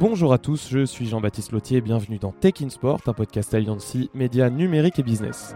[0.00, 3.54] Bonjour à tous, je suis Jean-Baptiste Lotier et bienvenue dans Tech in Sport, un podcast
[3.54, 5.54] Allianz médias numériques et business.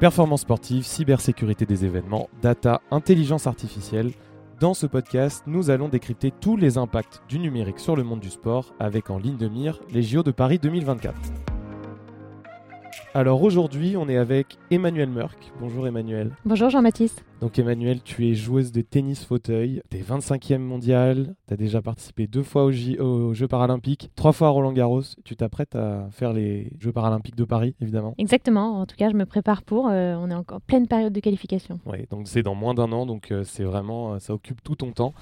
[0.00, 4.10] Performance sportive, cybersécurité des événements, data, intelligence artificielle.
[4.60, 8.30] Dans ce podcast, nous allons décrypter tous les impacts du numérique sur le monde du
[8.30, 11.53] sport avec en ligne de mire les JO de Paris 2024.
[13.16, 15.52] Alors aujourd'hui, on est avec Emmanuel Merck.
[15.60, 16.32] Bonjour Emmanuel.
[16.44, 17.24] Bonjour Jean-Baptiste.
[17.40, 21.80] Donc Emmanuel, tu es joueuse de tennis fauteuil, tu es 25e mondial, tu as déjà
[21.80, 25.02] participé deux fois aux, Jeux paralympiques, trois fois à Roland Garros.
[25.24, 29.16] Tu t'apprêtes à faire les Jeux paralympiques de Paris, évidemment Exactement, en tout cas je
[29.16, 31.78] me prépare pour, euh, on est encore en pleine période de qualification.
[31.86, 34.74] Oui, donc c'est dans moins d'un an, donc euh, c'est vraiment, euh, ça occupe tout
[34.74, 35.14] ton temps.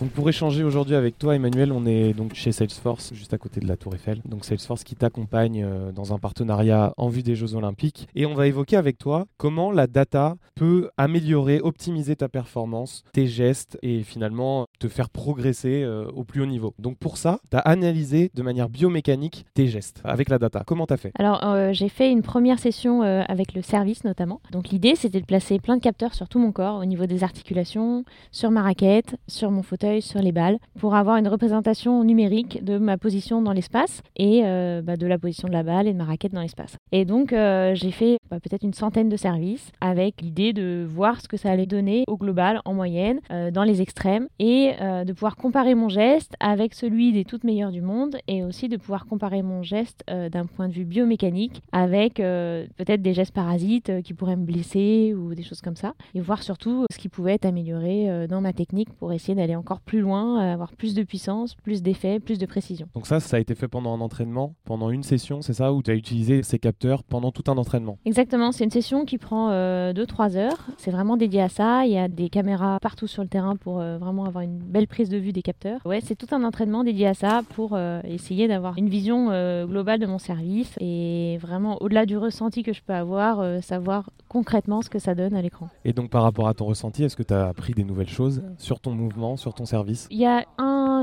[0.00, 3.60] Donc pour échanger aujourd'hui avec toi, Emmanuel, on est donc chez Salesforce, juste à côté
[3.60, 4.20] de la Tour Eiffel.
[4.24, 8.08] Donc Salesforce qui t'accompagne euh, dans un partenariat en vue des Jeux Olympiques.
[8.16, 13.28] Et on va évoquer avec toi comment la data peut améliorer, optimiser ta performance, tes
[13.28, 16.74] gestes et finalement te faire progresser euh, au plus haut niveau.
[16.80, 20.64] Donc pour ça, tu as analysé de manière biomécanique tes gestes avec la data.
[20.66, 21.12] Comment tu as fait?
[21.20, 24.40] Alors euh, j'ai fait une première session avec le service notamment.
[24.50, 27.22] Donc l'idée c'était de placer plein de capteurs sur tout mon corps au niveau des
[27.22, 32.64] articulations, sur ma raquette, sur mon fauteuil sur les balles pour avoir une représentation numérique
[32.64, 35.92] de ma position dans l'espace et euh, bah, de la position de la balle et
[35.92, 36.76] de ma raquette dans l'espace.
[36.90, 41.20] Et donc euh, j'ai fait bah, peut-être une centaine de services avec l'idée de voir
[41.20, 45.12] ce que ça allait donner au global en moyenne euh, dans les extrêmes et de
[45.12, 49.06] pouvoir comparer mon geste avec celui des toutes meilleures du monde et aussi de pouvoir
[49.06, 54.36] comparer mon geste d'un point de vue biomécanique avec peut-être des gestes parasites qui pourraient
[54.36, 58.26] me blesser ou des choses comme ça et voir surtout ce qui pouvait être amélioré
[58.28, 61.82] dans ma technique pour essayer d'aller encore plus loin, euh, avoir plus de puissance, plus
[61.82, 62.88] d'effet, plus de précision.
[62.94, 65.82] Donc ça, ça a été fait pendant un entraînement, pendant une session, c'est ça, où
[65.82, 67.98] tu as utilisé ces capteurs pendant tout un entraînement?
[68.04, 70.66] Exactement, c'est une session qui prend 2-3 euh, heures.
[70.78, 71.86] C'est vraiment dédié à ça.
[71.86, 74.86] Il y a des caméras partout sur le terrain pour euh, vraiment avoir une belle
[74.86, 75.80] prise de vue des capteurs.
[75.84, 79.26] Ouais, c'est tout un entraînement dédié à ça pour essayer d'avoir une vision
[79.66, 84.82] globale de mon service et vraiment au-delà du ressenti que je peux avoir, savoir concrètement
[84.82, 85.68] ce que ça donne à l'écran.
[85.84, 88.42] Et donc par rapport à ton ressenti, est-ce que tu as appris des nouvelles choses
[88.58, 90.06] sur ton mouvement, sur ton service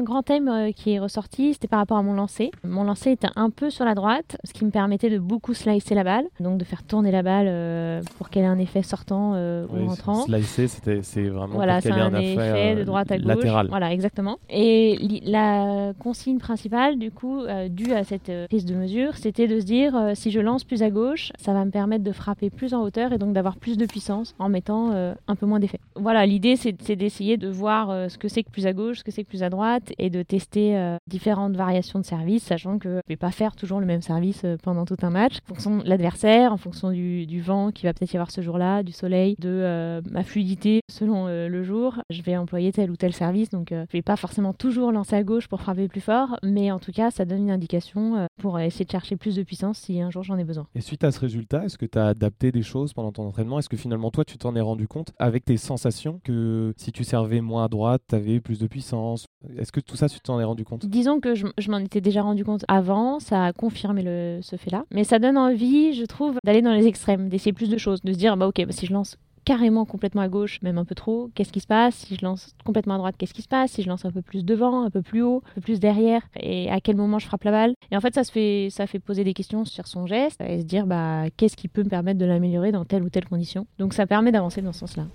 [0.01, 2.51] grand thème euh, qui est ressorti, c'était par rapport à mon lancer.
[2.63, 5.95] Mon lancer était un peu sur la droite, ce qui me permettait de beaucoup slicer
[5.95, 9.33] la balle, donc de faire tourner la balle euh, pour qu'elle ait un effet sortant
[9.35, 10.25] euh, ou rentrant.
[10.25, 10.67] Slicer,
[11.01, 13.27] c'est vraiment voilà, ait un, effet, de droite à gauche.
[13.27, 13.67] Latéral.
[13.67, 14.39] Voilà, exactement.
[14.49, 19.65] Et la consigne principale, du coup, due à cette prise de mesure, c'était de se
[19.65, 22.81] dire si je lance plus à gauche, ça va me permettre de frapper plus en
[22.81, 25.79] hauteur et donc d'avoir plus de puissance en mettant un peu moins d'effet.
[25.95, 29.11] Voilà, l'idée c'est d'essayer de voir ce que c'est que plus à gauche, ce que
[29.11, 32.89] c'est que plus à droite et de tester euh, différentes variations de service, sachant que
[32.89, 35.77] je ne vais pas faire toujours le même service pendant tout un match, en fonction
[35.77, 39.35] de l'adversaire, en fonction du, vent qui va peut-être y avoir ce jour-là, du soleil,
[39.39, 42.01] de ma fluidité selon le jour.
[42.09, 45.15] Je vais employer tel ou tel service, donc je ne vais pas forcément toujours lancer
[45.15, 48.59] à gauche pour frapper plus fort, mais en tout cas ça donne une indication pour
[48.59, 50.67] essayer de chercher plus de puissance si un jour j'en ai besoin.
[50.75, 53.59] Et suite à ce résultat, est-ce que tu as adapté des choses pendant ton entraînement?
[53.59, 57.03] Est-ce que finalement, toi, tu t'en es rendu compte avec tes sensations que si tu
[57.03, 59.25] servais moins à droite, tu avais plus de puissance?
[59.71, 62.43] Que tout ça, tu t'en es rendu compte Disons que je, m'en étais déjà rendu
[62.43, 64.85] compte avant, ça a confirmé ce fait-là.
[64.91, 68.13] Mais ça donne envie, je trouve, d'aller dans les extrêmes, d'essayer plus de choses, de
[68.13, 70.95] se dire, bah ok, bah, si je lance carrément complètement à gauche, même un peu
[70.95, 71.95] trop, qu'est-ce qui se passe?
[71.95, 73.71] Si je lance complètement à droite, qu'est-ce qui se passe?
[73.71, 76.21] Si je lance un peu plus devant, un peu plus haut, un peu plus derrière,
[76.39, 77.73] et à quel moment je frappe la balle?
[77.91, 80.65] Et en fait, ça fait, ça fait poser des questions sur son geste et se
[80.65, 83.65] dire bah qu'est-ce qui peut me permettre de l'améliorer dans telle ou telle condition?
[83.79, 85.05] Donc ça permet d'avancer dans ce sens-là.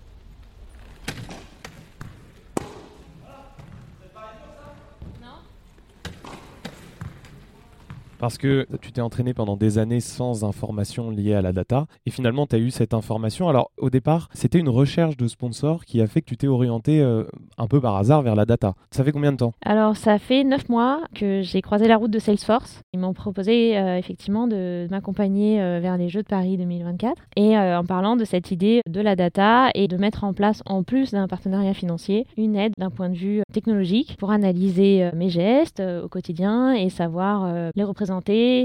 [8.27, 12.11] Parce que tu t'es entraîné pendant des années sans information liée à la data et
[12.11, 13.49] finalement tu as eu cette information.
[13.49, 17.01] Alors au départ, c'était une recherche de sponsor qui a fait que tu t'es orienté
[17.01, 17.23] euh,
[17.57, 18.75] un peu par hasard vers la data.
[18.91, 19.53] Ça fait combien de temps?
[19.65, 22.81] Alors ça fait 9 mois que j'ai croisé la route de Salesforce.
[22.93, 27.57] Ils m'ont proposé euh, effectivement de, m'accompagner euh, vers les Jeux de Paris 2024 et
[27.57, 31.13] en parlant de cette idée de la data et de mettre en place en plus
[31.13, 36.09] d'un partenariat financier une aide d'un point de vue technologique pour analyser mes gestes au
[36.09, 38.16] quotidien et savoir les représenter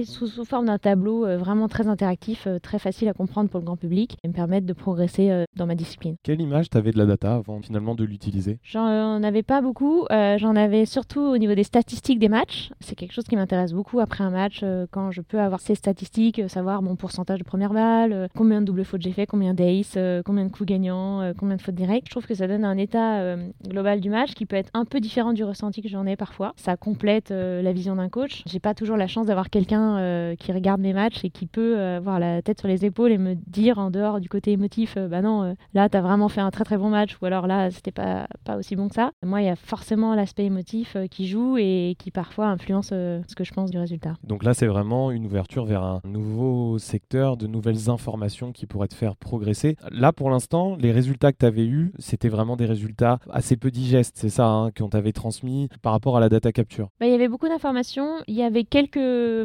[0.06, 3.66] sous, forme d'un tableau euh, vraiment très interactif, euh, très facile à comprendre pour le
[3.66, 6.16] grand public et me permettre de progresser euh, dans ma discipline.
[6.24, 8.60] Quelle image tu avais de la data avant finalement de l'utiliser?
[8.64, 12.72] J'en avais pas beaucoup, j'en avais surtout au niveau des statistiques des matchs.
[12.80, 16.42] C'est quelque chose qui m'intéresse beaucoup après un match quand je peux avoir ces statistiques,
[16.50, 20.46] savoir mon pourcentage de première balle, combien de double fautes j'ai fait, combien d'ace, combien
[20.46, 22.08] de coups gagnants, combien de fautes directes.
[22.08, 23.36] Je trouve que ça donne un état
[23.68, 26.54] global du match qui peut être un peu différent du ressenti que j'en ai parfois.
[26.56, 28.44] Ça complète la vision d'un coach.
[28.46, 32.20] J'ai pas toujours la chance d'avoir quelqu'un qui regarde mes matchs et qui peut avoir
[32.20, 35.56] la tête sur les épaules et me dire en dehors du côté émotif, bah non,
[35.74, 38.28] là, tu as vraiment fait un très très bon match ou alors là, c'était pas,
[38.44, 39.12] pas aussi bon que ça.
[39.24, 43.46] Moi, il y a forcément l'aspect émotif qui joue et qui parfois influence ce que
[43.46, 44.16] je pense du résultat.
[44.24, 48.90] Donc là, c'est vraiment une ouverture vers un nouveau secteur, de nouvelles informations qui pourraient
[48.90, 49.78] te faire progresser.
[49.92, 53.72] Là, pour l'instant, les résultats que tu avais eus, c'était vraiment des résultats assez peu
[53.72, 57.12] digestes, c'est ça, hein, qu'on t'avait transmis par rapport à la data capture bah, Il
[57.12, 58.18] y avait beaucoup d'informations.
[58.28, 58.98] Il y avait quelques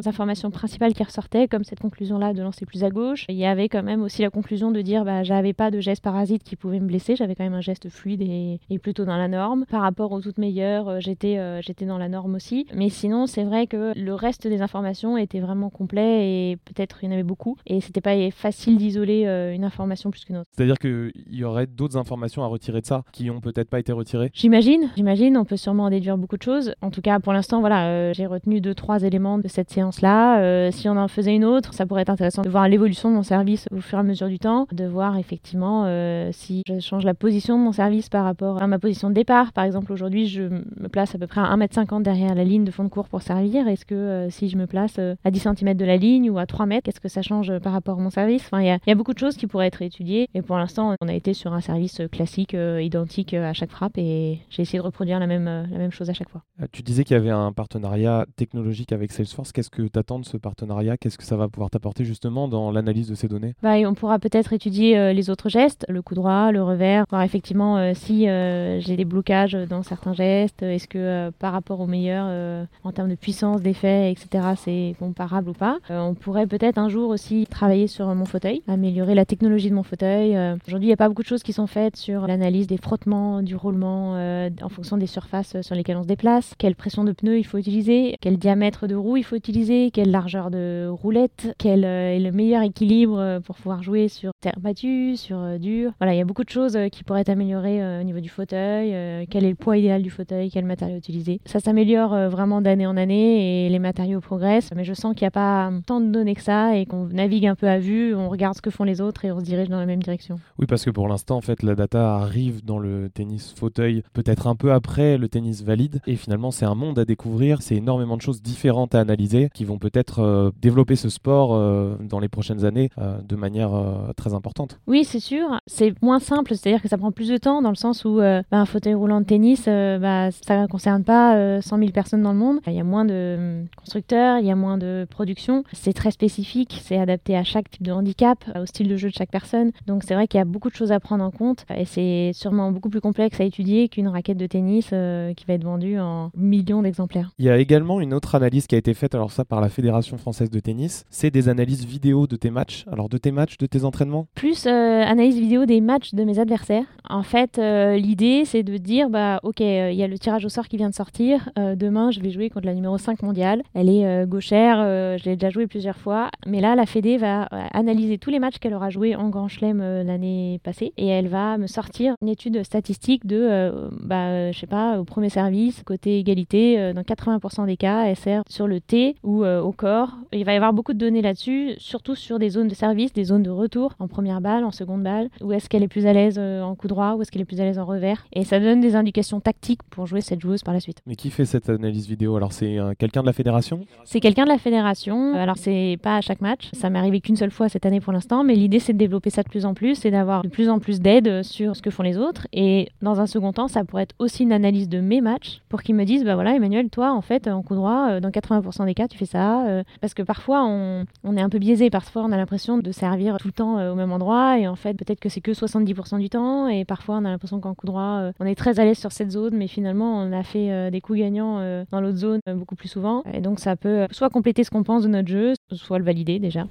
[0.05, 3.25] informations principales qui ressortaient, comme cette conclusion-là de lancer plus à gauche.
[3.29, 6.03] Il y avait quand même aussi la conclusion de dire bah, j'avais pas de geste
[6.03, 9.27] parasite qui pouvait me blesser, j'avais quand même un geste fluide et, plutôt dans la
[9.27, 9.65] norme.
[9.69, 12.67] Par rapport aux toutes meilleures, euh, j'étais euh, j'étais dans la norme aussi.
[12.75, 17.07] Mais sinon, c'est vrai que le reste des informations était vraiment complet et peut-être il
[17.07, 17.57] y en avait beaucoup.
[17.65, 20.49] Et c'était pas facile d'isoler euh, une information plus qu'une autre.
[20.55, 23.91] C'est-à-dire qu'il y aurait d'autres informations à retirer de ça qui ont peut-être pas été
[23.91, 24.29] retirées?
[24.33, 25.37] J'imagine, j'imagine.
[25.37, 26.73] On peut sûrement en déduire beaucoup de choses.
[26.81, 30.39] En tout cas, pour l'instant, voilà, euh, j'ai retenu deux, trois éléments de cette séance-là.
[30.39, 33.15] Euh, si on en faisait une autre, ça pourrait être intéressant de voir l'évolution de
[33.15, 35.85] mon service au fur et à mesure du temps, de voir effectivement
[36.31, 39.53] si je change la position de mon service par rapport à ma position de départ.
[39.53, 42.71] Par exemple, aujourd'hui, je me place à peu près à 1m50 derrière la ligne de
[42.71, 43.67] fond de cours pour servir.
[43.67, 46.65] Est-ce que si je me place à 10 cm de la ligne ou à 3
[46.65, 48.43] mètres, qu'est-ce que ça change par rapport à mon service?
[48.45, 50.29] Enfin, il y, a beaucoup de choses qui pourraient être étudiées.
[50.33, 53.97] Et pour l'instant, on a été sur un service classique, euh, identique à chaque frappe.
[53.97, 56.43] Et j'ai essayé de reproduire la même, euh, la même chose à chaque fois.
[56.61, 59.51] Euh, tu disais qu'il y avait un partenariat technologique avec Salesforce.
[59.57, 60.97] Qu'est-ce que tu attends de ce partenariat?
[60.97, 63.55] Qu'est-ce que ça va pouvoir t'apporter justement dans l'analyse de ces données?
[63.63, 67.95] Bah, On pourra peut-être étudier les autres gestes, le coup droit, le revers, voir effectivement
[67.95, 70.61] si j'ai des blocages dans certains gestes.
[70.61, 75.53] Est-ce que par rapport au meilleur, en termes de puissance, d'effet, etc., c'est comparable ou
[75.53, 75.79] pas?
[75.89, 79.81] On pourrait peut-être un jour aussi travailler sur mon fauteuil, améliorer la technologie de mon
[79.81, 80.35] fauteuil.
[80.35, 82.77] Euh, aujourd'hui, il n'y a pas beaucoup de choses qui sont faites sur l'analyse des
[82.77, 87.03] frottements, du roulement euh, en fonction des surfaces sur lesquelles on se déplace, quelle pression
[87.03, 89.46] de pneu il faut utiliser, quel diamètre de roue il faut utiliser,
[89.93, 94.59] quelle largeur de roulette, quel euh, est le meilleur équilibre pour pouvoir jouer sur terre
[94.59, 95.91] battue, sur dur.
[95.99, 99.27] Voilà, il y a beaucoup de choses qui pourraient être améliorées au niveau du fauteuil,
[99.29, 101.39] quel est le poids idéal du fauteuil, quel matériau utiliser.
[101.45, 105.29] Ça s'améliore vraiment d'année en année et les matériaux progressent, mais je sens qu'il n'y
[105.29, 108.29] a pas tant de données que ça et qu'on navigue un peu à vue, on
[108.29, 110.39] regarde ce que font les autres et on se dirige dans la même direction.
[110.59, 114.47] Oui, parce que pour l'instant, en fait, la data arrive dans le tennis fauteuil peut-être
[114.47, 118.17] un peu après le tennis valide et finalement, c'est un monde à découvrir, c'est énormément
[118.17, 122.27] de choses différentes à analyser qui vont peut-être euh, développer ce sport euh, dans les
[122.27, 123.71] prochaines années euh, de manière
[124.15, 124.79] très importante.
[124.87, 125.59] Oui, c'est sûr.
[125.65, 128.43] C'est moins simple, c'est-à-dire que ça prend plus de temps dans le sens où bah,
[128.51, 132.39] un fauteuil roulant de tennis, bah, ça ne concerne pas 100 000 personnes dans le
[132.39, 132.59] monde.
[132.67, 135.63] Il y a moins de constructeurs, il y a moins de production.
[135.73, 139.13] C'est très spécifique, c'est adapté à chaque type de handicap, au style de jeu de
[139.13, 139.71] chaque personne.
[139.85, 142.31] Donc c'est vrai qu'il y a beaucoup de choses à prendre en compte et c'est
[142.33, 145.99] sûrement beaucoup plus complexe à étudier qu'une raquette de tennis euh, qui va être vendue
[145.99, 147.31] en millions d'exemplaires.
[147.37, 149.69] Il y a également une autre analyse qui a été faite, alors ça par la
[149.69, 152.85] Fédération française de tennis, c'est des analyses vidéo de tes matchs.
[152.91, 154.27] Alors de tes matchs, de tes entraînements?
[154.35, 156.85] Plus euh, analyse vidéo des matchs de mes adversaires.
[157.09, 160.49] En fait, euh, l'idée c'est de dire, bah ok, il y a le tirage au
[160.49, 163.63] sort qui vient de sortir, demain je vais jouer contre la numéro 5 mondiale.
[163.73, 164.77] Elle est gauchère,
[165.17, 168.59] je l'ai déjà joué plusieurs fois, mais là la Fédé va analyser tous les matchs
[168.59, 172.29] qu'elle aura joué en Grand Chelem euh, l'année passée et elle va me sortir une
[172.29, 177.01] étude statistique de, euh, bah, je sais pas, au premier service, côté égalité, euh, dans
[177.01, 180.11] 80% des cas, elle sert sur le T ou au corps.
[180.31, 183.25] Il va y avoir beaucoup de données là-dessus, surtout sur des zones de service, des
[183.25, 186.13] zones de retour en première balle, en seconde balle, où est-ce qu'elle est plus à
[186.13, 188.25] l'aise en coup droit, où est-ce qu'elle est plus à l'aise en revers.
[188.33, 191.01] Et ça donne des indications tactiques pour jouer cette joueuse par la suite.
[191.05, 192.35] Mais qui fait cette analyse vidéo?
[192.35, 193.85] Alors c'est quelqu'un de la fédération?
[194.05, 195.33] C'est quelqu'un de la fédération.
[195.35, 198.13] Alors c'est pas à chaque match, ça m'est arrivé qu'une seule fois cette année pour
[198.13, 200.69] l'instant, mais l'idée c'est de développer ça de plus en plus et d'avoir de plus
[200.69, 202.47] en plus d'aide sur ce que font les autres.
[202.53, 205.81] Et dans un second temps, ça pourrait être aussi une analyse de mes matchs pour
[205.81, 208.85] qu'ils me disent bah voilà, Emmanuel, toi, en fait, en coup droit, euh, dans 80%
[208.85, 209.67] des tu fais ça.
[209.67, 211.89] Euh, parce que parfois, on, on, est un peu biaisé.
[211.89, 214.57] Parfois, on a l'impression de servir tout le temps euh, au même endroit.
[214.57, 216.67] Et en fait, peut-être que c'est que 70% du temps.
[216.67, 219.31] Et parfois, on a l'impression qu'en coup droit, on est très à l'aise sur cette
[219.31, 223.23] zone, mais finalement, on a fait des coups gagnants dans l'autre zone beaucoup plus souvent.
[223.33, 226.39] Et donc, ça peut soit compléter ce qu'on pense de notre jeu, soit le valider
[226.39, 226.65] déjà.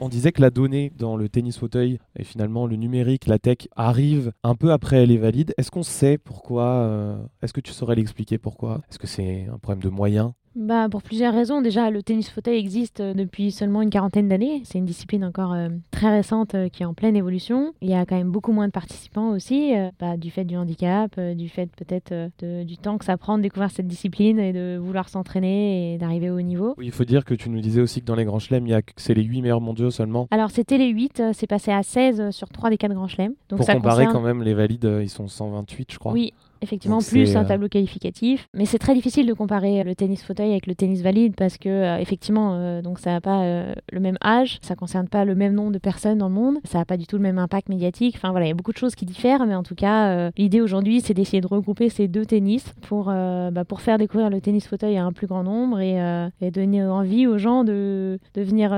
[0.00, 3.66] On disait que la donnée dans le tennis fauteuil et finalement le numérique, la tech
[3.74, 5.54] arrive un peu après elle est valide.
[5.58, 8.80] Est-ce qu'on sait pourquoi euh, Est-ce que tu saurais l'expliquer pourquoi?
[8.88, 10.32] Est-ce que c'est un problème de moyens?
[10.58, 11.62] Bah, Pour plusieurs raisons.
[11.62, 14.62] Déjà, le tennis fauteuil existe euh, depuis seulement une quarantaine d'années.
[14.64, 17.72] C'est une discipline encore euh, très récente euh, qui est en pleine évolution.
[17.80, 21.18] Il y a quand même beaucoup moins de participants aussi, bah, du fait du handicap,
[21.20, 22.30] du fait peut-être
[22.64, 26.30] du temps que ça prend de découvrir cette discipline et de vouloir s'entraîner et d'arriver
[26.30, 26.74] au haut niveau.
[26.76, 29.14] Oui, il faut dire que tu nous disais aussi que dans les grands chelems, c'est
[29.14, 30.26] les 8 meilleurs mondiaux seulement.
[30.30, 33.34] Alors, c'était les 8, c'est passé à 16 sur 3 des 4 grands chelems.
[33.48, 36.12] Pour ça comparer quand même, les valides, ils sont 128, je crois.
[36.12, 38.48] Oui, effectivement, plus un euh, tableau qualificatif.
[38.54, 41.68] Mais c'est très difficile de comparer le tennis fauteuil avec le tennis valide parce que,
[41.68, 43.44] euh, effectivement, euh, donc ça n'a pas
[43.92, 46.78] le même âge, ça concerne pas le même nombre de personnes dans le monde, ça
[46.78, 48.14] n'a pas du tout le même impact médiatique.
[48.16, 50.60] Enfin voilà, il y a beaucoup de choses qui diffèrent, mais en tout cas, l'idée
[50.60, 54.66] aujourd'hui, c'est d'essayer de regrouper ces deux tennis pour, bah, pour faire découvrir le tennis
[54.66, 55.98] fauteuil à un plus grand nombre et,
[56.40, 58.74] et donner envie aux gens de, de venir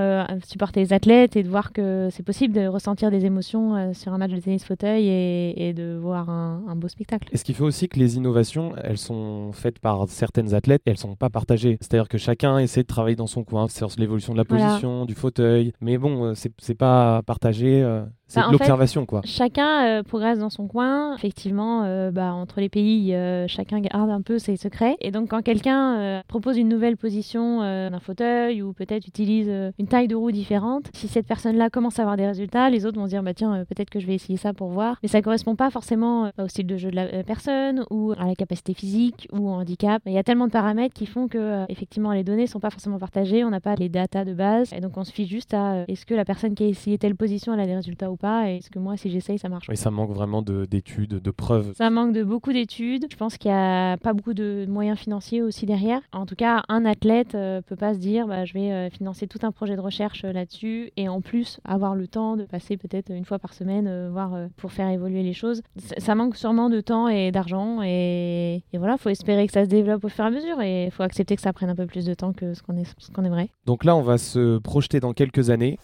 [0.47, 4.19] supporter les athlètes et de voir que c'est possible de ressentir des émotions sur un
[4.19, 7.29] match de tennis fauteuil et, et de voir un, un beau spectacle.
[7.33, 10.99] Est-ce qu'il faut aussi que les innovations, elles sont faites par certaines athlètes et elles
[10.99, 11.79] sont pas partagées.
[11.81, 15.15] C'est-à-dire que chacun essaie de travailler dans son coin sur l'évolution de la position, du
[15.15, 15.73] fauteuil.
[15.81, 17.83] Mais bon, euh, c'est pas partagé.
[18.31, 19.23] C'est bah, l'observation, quoi.
[19.25, 21.17] Chacun euh, progresse dans son coin.
[21.17, 24.97] Effectivement, euh, bah, entre les pays, euh, chacun garde un peu ses secrets.
[25.01, 30.07] Et donc, quand quelqu'un propose une nouvelle position d'un fauteuil ou peut-être utilise une taille
[30.07, 33.11] de roue différente, si cette personne-là commence à avoir des résultats, les autres vont se
[33.11, 34.99] dire, bah tiens, peut-être que je vais essayer ça pour voir.
[35.03, 38.37] Mais ça correspond pas forcément au style de jeu de la personne ou à la
[38.37, 40.03] capacité physique ou au handicap.
[40.07, 42.99] Il y a tellement de paramètres qui font que, effectivement, les données sont pas forcément
[42.99, 43.45] partagées.
[43.45, 44.73] On n'a pas les datas de base.
[44.73, 47.17] Et donc, on se fie juste à est-ce que la personne qui a essayé telle
[47.17, 48.51] position, elle a des résultats ou pas.
[48.51, 51.73] Et est-ce que moi, si j'essaye, ça marche Oui, ça manque vraiment d'études, de, preuves.
[51.77, 53.07] Ça manque de beaucoup d'études.
[53.11, 56.01] Je pense qu'il n'y a pas beaucoup de moyens financiers aussi derrière.
[56.13, 59.27] En tout cas, un athlète euh, peut pas se dire bah, je vais euh, financer
[59.27, 62.77] tout un projet de recherche euh, là-dessus et en plus avoir le temps de passer
[62.77, 65.63] peut-être une fois par semaine, voir pour faire évoluer les choses.
[65.99, 67.81] Ça, manque sûrement de temps et d'argent.
[67.83, 70.61] Et, et, voilà, il faut espérer que ça se développe au fur et à mesure
[70.61, 72.75] et il faut accepter que ça prenne un peu plus de temps que ce qu'on
[73.15, 73.51] qu'on aimerait.
[73.67, 75.79] Donc là, on va se projeter dans quelques années.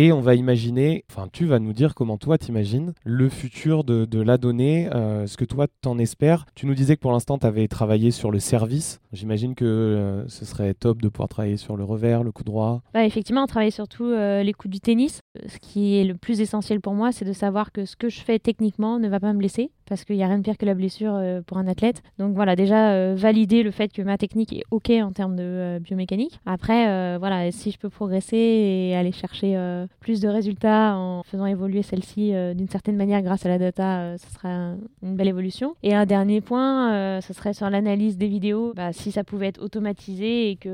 [0.00, 4.20] Et on va imaginer, enfin tu vas nous dire comment toi t'imagines le futur de,
[4.20, 6.46] la donnée, euh, ce que toi t'en espères.
[6.54, 9.00] Tu nous disais que pour l'instant tu avais travaillé sur le service.
[9.12, 12.80] J'imagine que euh, ce serait top de pouvoir travailler sur le revers, le coup droit.
[12.94, 15.20] Bah, effectivement, on travaille surtout euh, les coups du tennis.
[15.48, 18.20] Ce qui est le plus essentiel pour moi, c'est de savoir que ce que je
[18.20, 20.66] fais techniquement ne va pas me blesser parce qu'il n'y a rien de pire que
[20.66, 22.02] la blessure pour un athlète.
[22.18, 26.40] Donc voilà, déjà valider le fait que ma technique est OK en termes de biomécanique.
[26.46, 29.56] Après, voilà, si je peux progresser et aller chercher
[30.00, 34.00] plus de résultats en faisant évoluer celle-ci euh, d'une certaine manière grâce à la data,
[34.00, 35.74] euh, ce sera une belle évolution.
[35.82, 38.72] Et un dernier point, euh, ce serait sur l'analyse des vidéos.
[38.74, 40.72] Bah, si ça pouvait être automatisé et qu'il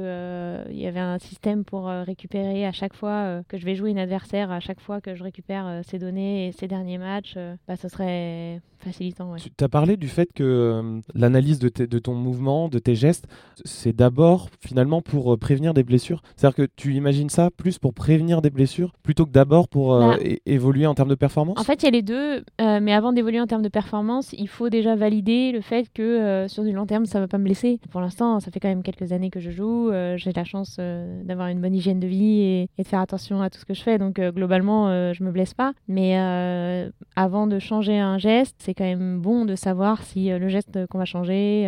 [0.71, 3.99] il y avait un système pour récupérer à chaque fois que je vais jouer une
[3.99, 7.89] adversaire, à chaque fois que je récupère ces données et ces derniers matchs, bah, ce
[7.89, 9.35] serait facilitant.
[9.37, 13.27] Tu as parlé du fait que l'analyse de, de, ton mouvement, de tes gestes,
[13.65, 16.23] c'est d'abord finalement pour prévenir des blessures.
[16.37, 20.17] C'est-à-dire que tu imagines ça plus pour prévenir des blessures plutôt que d'abord pour euh,
[20.17, 21.59] bah, évoluer en termes de performance?
[21.59, 24.33] En fait, il y a les deux, euh, mais avant d'évoluer en termes de performance,
[24.33, 27.29] il faut déjà valider le fait que euh, sur du long terme, ça ne va
[27.29, 27.81] pas me blesser.
[27.91, 31.49] Pour l'instant, ça fait quand même quelques années que je joue, j'ai la chance d'avoir
[31.49, 33.99] une bonne hygiène de vie et, de faire attention à tout ce que je fais,
[33.99, 35.73] donc globalement, je me blesse pas.
[35.89, 36.17] Mais
[37.17, 40.99] avant de changer un geste, c'est quand même bon de savoir si le geste qu'on
[40.99, 41.63] va changer,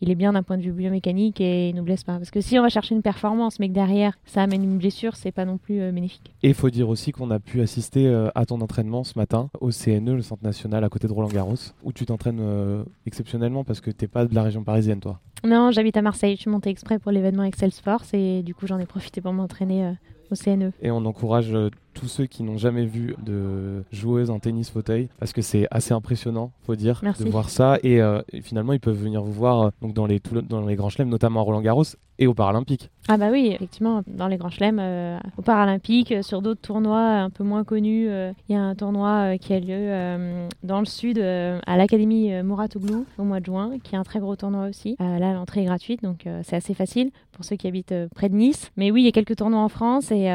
[0.00, 2.16] il est bien d'un point de vue biomécanique et il nous blesse pas.
[2.16, 5.16] Parce que si on va chercher une performance, mais que derrière ça amène une blessure,
[5.16, 6.34] c'est pas non plus bénéfique.
[6.42, 9.50] Et il faut dire aussi qu'on a pu assister euh, à ton entraînement ce matin
[9.60, 13.64] au CNE, le Centre National à côté de Roland Garros, où tu t'entraînes euh, exceptionnellement
[13.64, 15.20] parce que tu n'es pas de la région parisienne, toi.
[15.44, 16.36] Non, j'habite à Marseille.
[16.36, 19.32] Je suis montée exprès pour l'événement Excel Force et du coup, j'en ai profité pour
[19.32, 19.92] m'entraîner euh,
[20.30, 20.72] au CNE.
[20.80, 21.54] Et on encourage
[21.94, 25.94] tous ceux qui n'ont jamais vu de joueuse en tennis fauteuil parce que c'est assez
[25.94, 27.78] impressionnant, faut dire, de voir ça.
[27.82, 28.00] Et,
[28.42, 31.42] finalement, ils peuvent venir vous voir donc dans les, dans les grands chelems, notamment à
[31.44, 31.84] Roland Garros
[32.18, 32.90] et aux Paralympiques.
[33.08, 37.00] Ah bah oui, effectivement, dans les grands chelems, euh, aux Paralympiques, euh, sur d'autres tournois
[37.00, 40.86] un peu moins connus, euh, il y a un tournoi qui a lieu dans le
[40.86, 44.96] sud à l'Académie Mouratoglou au mois de juin, qui est un très gros tournoi aussi.
[44.98, 48.70] là, l'entrée est gratuite, donc c'est assez facile pour ceux qui habitent près de Nice.
[48.76, 50.28] Mais oui, il y a quelques tournois en France et,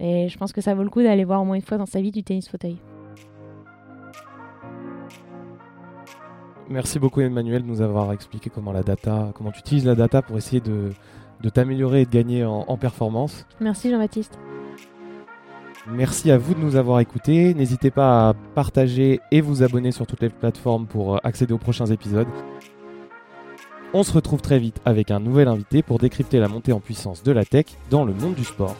[0.00, 1.86] et je pense que ça vaut le coup d'aller voir au moins une fois dans
[1.86, 2.78] sa vie du tennis fauteuil.
[6.70, 10.22] Merci beaucoup Emmanuel de nous avoir expliqué comment la data, comment tu utilises la data
[10.22, 10.92] pour essayer de,
[11.50, 13.44] t'améliorer et de gagner en, performance.
[13.60, 14.38] Merci Jean-Baptiste.
[15.88, 17.54] Merci à vous de nous avoir écoutés.
[17.54, 21.58] N'hésitez pas à partager et vous abonner sur toutes les plateformes pour euh, accéder aux
[21.58, 22.28] prochains épisodes.
[23.92, 27.24] On se retrouve très vite avec un nouvel invité pour décrypter la montée en puissance
[27.24, 28.76] de la tech dans le monde du sport.